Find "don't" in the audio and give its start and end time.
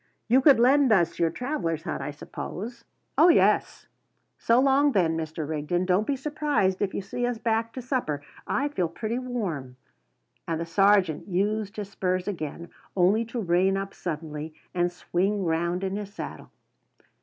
5.85-6.07